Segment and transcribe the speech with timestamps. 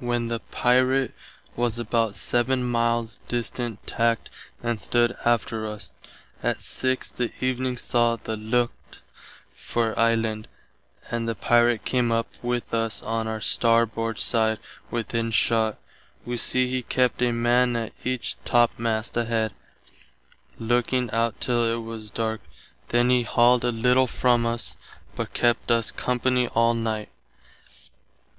[0.00, 1.14] When the Pirate
[1.56, 4.28] was about 7 miles distant tackt
[4.62, 5.90] and stood after us.
[6.42, 8.98] Att 6 that evening saw the lookt
[9.54, 10.46] for island,
[11.10, 14.58] and the Pirate came up with us on our starboard side
[14.90, 15.78] within shott.
[16.26, 19.54] Wee see he kept a man at each topmast head,
[20.58, 22.42] looking out till it was darke,
[22.88, 24.76] then he halled a little from us,
[25.16, 27.08] but kept us company all night.